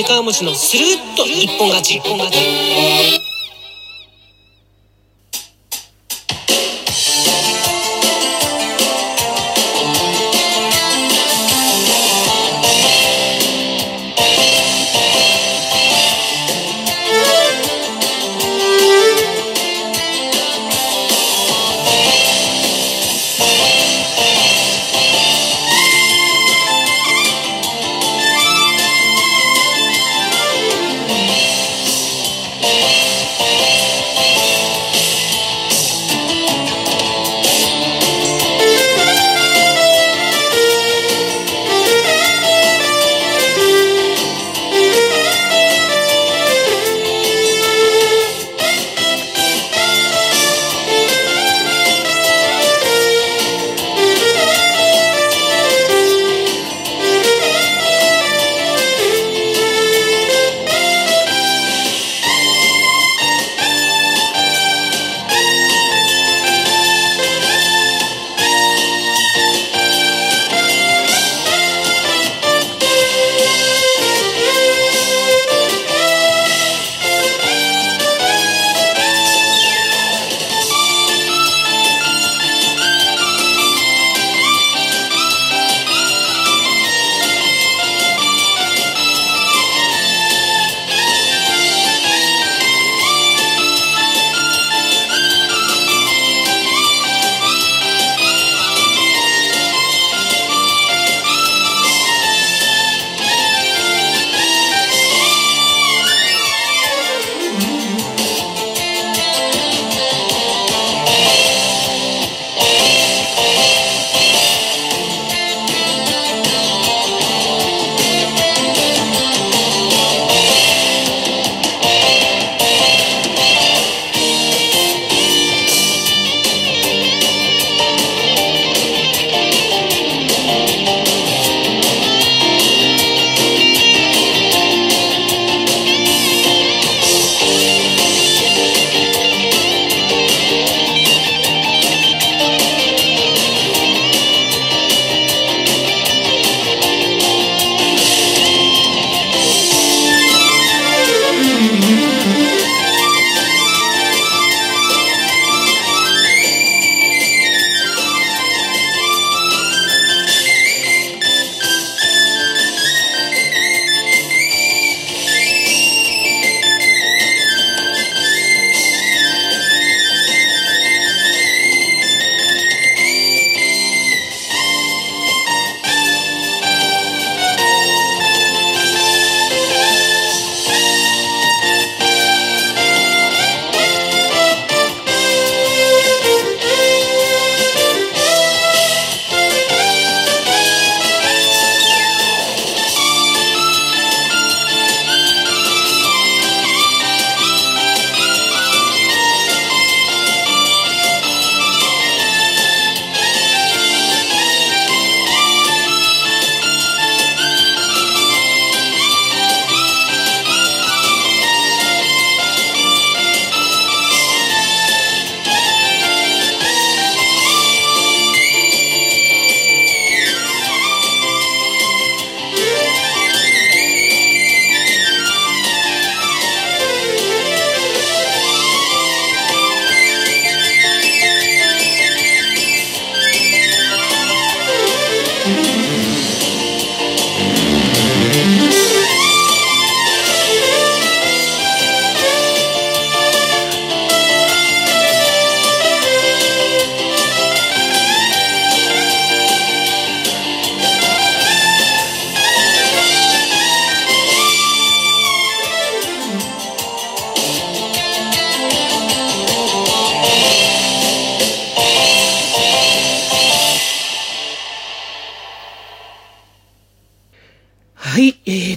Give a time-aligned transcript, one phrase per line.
[0.00, 3.29] 倍川餅のスルーッと一本勝ち一本勝ち。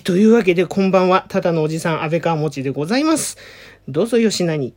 [0.03, 1.25] というわけで、こんばんは。
[1.29, 3.37] ただのおじさん、安倍川もちでございます。
[3.87, 4.73] どうぞよしなに。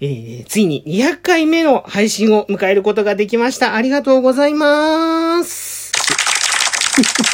[0.00, 3.74] えー、ついに200回目の配信を迎えることができました。
[3.74, 5.92] ありがとうございます。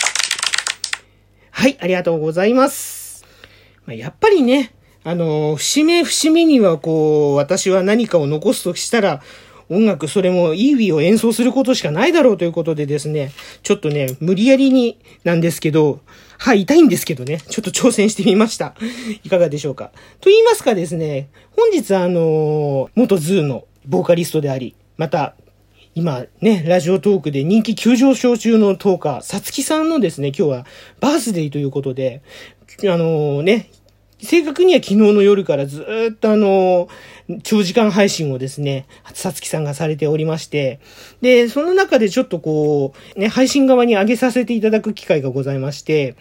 [1.53, 3.25] はい、ありがとうございます。
[3.87, 4.73] まあ、やっぱりね、
[5.05, 9.23] あの、節目節目にはこう、私は何かを残すとしたら、
[9.71, 13.33] 音楽、それもイーウィーを演奏することしかないだろうということでですね、
[13.63, 16.01] ちょっとね、無理やりになんですけど、
[16.39, 18.75] はい、痛いんですけどね、ちょっと挑戦してみました。
[19.25, 19.91] いかがでしょうか。
[20.21, 25.35] と言いますかですね、本日あの、元 ZOO のボーカリストであり、また、
[25.95, 30.67] 今ね、ラジオトークで人気急上昇中のトーカー、さつきさんのですね、今日は
[31.01, 32.23] バースデーということで、
[32.85, 33.71] あのね、
[34.21, 36.89] 正確には昨日の夜からずっとあの、
[37.43, 40.81] 長時間配信をですね、さつきさんがされておりまして、
[41.21, 46.17] で、その中でちょっとこう、ね、配信側に上げさせていただく機会がございまして、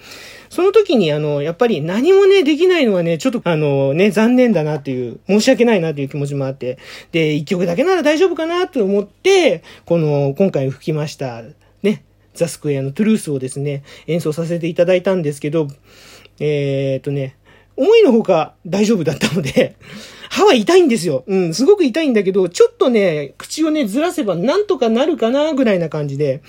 [0.49, 6.77] その時にあの、やっぱり何もね、できないのはね、ちょっとあのね、残念だなっていう、申し訳ないなっていう気持ちもあって、
[7.11, 11.41] で、一曲だけなら大丈夫かなと思って、この、今回吹きました、
[11.81, 12.03] ね、
[12.35, 15.67] ザスクエアのトゥルースをですね、演奏させていただいたんですけど、
[16.39, 17.36] えー、っとね、
[17.77, 19.75] 思いのほか大丈夫だったので、
[20.29, 21.23] 歯は痛いんですよ。
[21.27, 26.41] うん、すごく痛いんだけど、ちょっとね、口をね、ずらせばなんとかなるかな、ぐらいな感じで。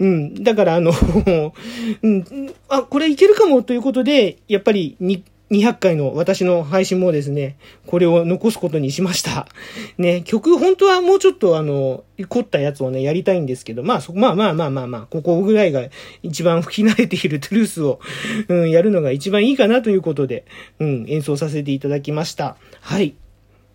[0.00, 0.90] うん、だからあの
[2.02, 4.96] うん、あ、これいけるかもということで、やっぱり、
[5.52, 7.56] 200回の私の配信もですね、
[7.86, 9.46] これを残すことにしました。
[9.98, 15.88] ね、曲、本当はもうちょっとあの、凝ったやつをね、やりたいんですけど、まあそ、まあまあまあまあまあ、ここぐらいが
[16.22, 18.00] 一番吹き慣れているトゥルースを、
[18.48, 20.46] うん、やるのが一番いいかなということで、
[20.80, 22.56] うん、演奏させていただきました。
[22.80, 23.14] はい。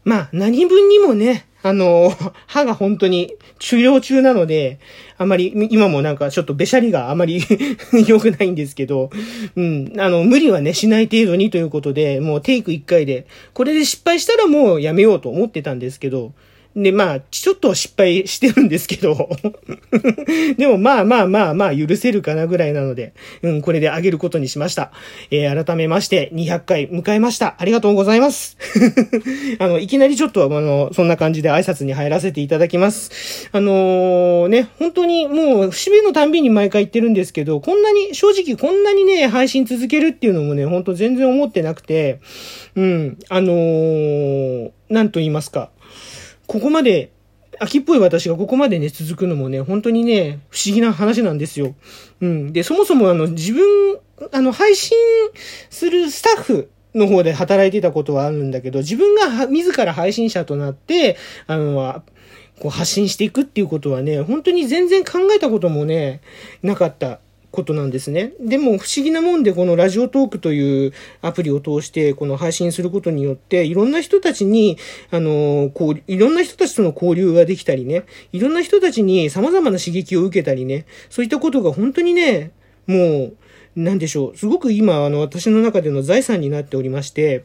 [0.03, 2.13] まあ、何分にもね、あの、
[2.47, 4.79] 歯が本当に治療中なので、
[5.17, 7.41] あまり、今もなんかちょっとべしゃりがあまり
[8.07, 9.09] 良くないんですけど、
[9.55, 16.33] うん、あの、無理はね、しない程度にということで、もうテイク1回で、これで失敗したらもうやめようと思ってたんですけど、
[16.77, 19.29] で、まあ、ちょっと失敗してるんですけど
[20.57, 24.91] でもまあまあまあまあ許せるかなぐらいなので、うん、これであげることにしました。
[25.31, 27.55] えー、改めまして200回迎えました。
[27.57, 28.57] ありがとうございます。
[29.57, 33.49] あの、いきなりちょっとあの、そんな感じで挨拶に入らせていただきます。
[33.51, 42.19] あのー、ね、本当にもう節目のたんびに毎回言ってるんですけど、こんなに、正直こんなにね、配信続けるっていうのもね、本当全然思ってなくて、
[42.75, 45.71] うん、あのー、なんと言いますか。
[46.47, 47.11] ここまで、
[47.59, 51.75] 秋っぽい私がここまでね、続くのもね、本当にね、不思議な話なんですよ。
[52.21, 52.53] うん。
[52.53, 53.99] で、そもそもあの、自分、
[54.31, 54.97] あの、配信
[55.69, 61.17] するスタッフの方で働いてたことはあるんだけど、自分が自ら配信者となって、
[61.47, 62.03] あの、
[62.59, 66.21] こう発信していくっていうことはね、本当に全然考えたこともね、
[66.63, 67.19] なかった
[67.51, 68.33] ことなんですね。
[68.39, 74.77] でも不思議なもんでこのラジオトークというアプリを通してこの配信することによっていろんな人たちに、
[75.11, 82.51] あの、こう、いろんな人たちとの交流ができたりね、いろんな人たちに様々な刺激を受けたりね、そういったことが本当にね、
[82.85, 83.37] もう、
[83.77, 84.37] なんでしょう。
[84.37, 87.43] すごく今、あの、私の中での財産になっておりまして、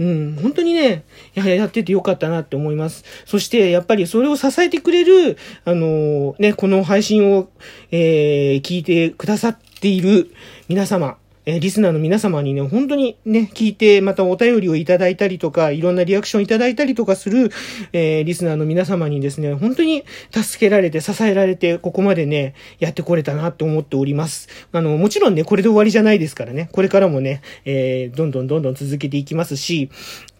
[0.00, 3.04] うん、本当にね、やはりやっててよかったなって思います。
[3.24, 7.50] そして、やっぱりそれを支えてくれる、あの、ね、この配信を、
[7.92, 10.32] えー、聞いてくださっている
[10.68, 17.50] 皆様、えー、リスナーの皆様にね、本当にね、聞いて、またお便りをいただいたりとか、いろんなリアクションいただいたりとかする、
[17.92, 24.48] えー、リスナーの皆様にですね、本当に助けられて、支えられて、ここまでね、やってこれたなって思っております。
[24.72, 29.90] あの、もちろんね、これで終わりじゃないですからね、これからもね、えー、どんどんどんどん続けていきますし、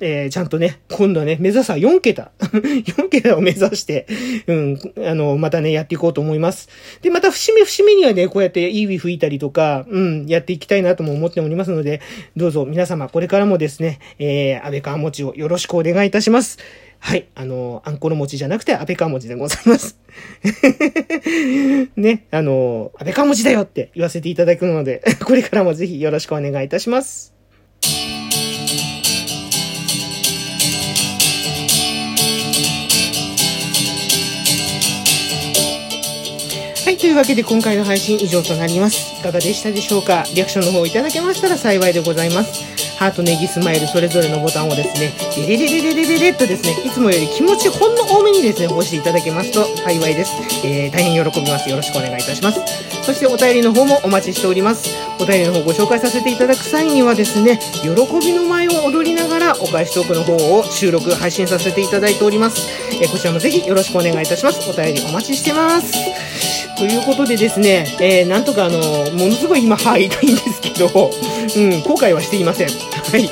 [0.01, 2.31] えー、ちゃんとね、今度はね、目指すは4桁。
[2.41, 4.07] 4桁を目指して、
[4.47, 6.69] うん、あの、またね、やっていこうと思います。
[7.03, 12.01] で、また節目節目にはね、こうやっていいウィ吹いたりとか、うん、やっていきたいなとも思っておりますので、
[12.37, 16.59] どうぞ皆様これからもですね、えー、安倍川餅をよろしくお願いいたします。
[17.01, 17.29] はい。
[17.35, 19.99] あの、あんころ餅じゃなくて安倍川餅でございます。
[21.97, 27.40] ね、あの、安倍川餅だよって言わせていただくので、 これからもぜひよろしくお願いいたします。
[37.11, 39.19] いうわけで今回の配信以上となります。
[39.19, 40.25] いかがでしたでしょうか？
[40.35, 42.65] リアクションの方いただけましたら幸いでございます。
[42.99, 50.33] ハート、ネギ、スマイル、それぞれのボタンをですね、デレレレレレレレとですね、いつもより気持ちほんの多めにですね、押していただけますと幸いです。
[50.65, 51.69] えー、大変喜びます。
[51.69, 52.61] よろしくお願いいたします。
[53.03, 54.91] そしてお便りの方もお待ちしております。
[55.19, 57.89] お便りの方ご紹介させていただく際にはですね、喜
[58.21, 62.69] びの舞を踊りながらお返しトークの方を収録、配信させていただいております。
[63.03, 64.69] えー、こちらもぜひよろしくお願いいたします。
[64.69, 66.50] お便りお待ちしてます。
[66.81, 68.79] ということでですね、えー、なんとかあの、
[69.13, 72.69] ものすごい今歯痛いんですけど、うん、後悔はしていません。
[73.17, 73.31] い。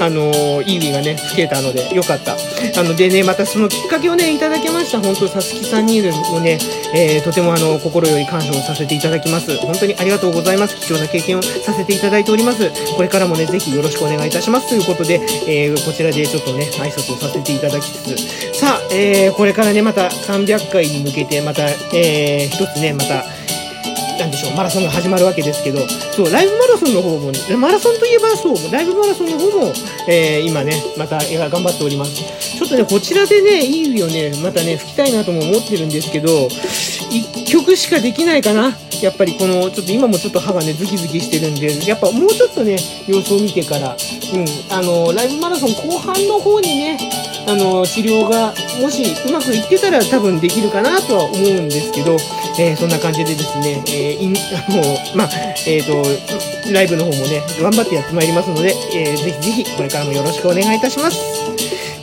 [0.00, 2.34] あのー、イーウィがね、吹けたので、よかった。
[2.34, 5.00] あの、でね、またそのきっかけをね、いただきました。
[5.00, 6.58] 本当さつきさんにもね、
[6.94, 9.56] えー、とてもあの、心より感謝をさせていただきます。
[9.58, 10.76] 本当にありがとうございます。
[10.76, 12.70] 貴重な経験をさせていただいております。
[12.96, 14.68] これからもね、ぜひよろしくお願いいたします。
[14.68, 23.24] ということで、えー、こちらでちょっとね、挨拶をさせていただきつつ、さあ、えー、これからね、また300回に向けて、また、えー、一つね、また、
[24.20, 29.72] なんでしょう、マラソンが始まるわけですけど、そう、ライブマラソンの方も、マラソンといえばそう、ライブマラソンの方も、
[30.08, 32.22] えー、今ね、また頑張っております。
[32.58, 36.48] ちょっとね、こちらでね、いいよね、またね、吹きたいなとも思ってるんですけど、
[37.10, 38.76] 1曲しかできないかな。
[39.00, 42.76] やっぱりこの、ちょっと今もちょっと歯がね、ズキズキしてるんで、やっぱもうちょっとね、
[43.08, 43.96] 様子を見てから、
[44.34, 46.98] うん、あの、ライブマラソン後半の方にね、
[47.48, 52.16] あの、治療が、もしうまくいってたら多分できるかなとは思うんですけど、
[52.60, 54.82] えー、そんな感じでですね、えー、あの、
[55.16, 55.30] まあ、
[55.66, 61.18] えっ、ー、と、ライブの方もね、頑張ってやってまいりますので、えー、ぜひぜひこれからもよろしくお願いいたします。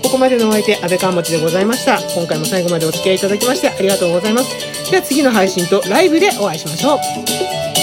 [0.02, 2.00] ここまでのお相手、安倍川町でございました。
[2.16, 4.50] 今回も最後までお付き合いいただきましてありがとうございます。
[4.90, 7.76] では次の配信とライブでお会いしましょう。